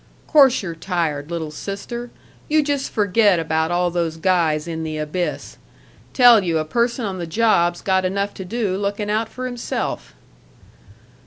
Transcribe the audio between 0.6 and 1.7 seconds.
you're tired, little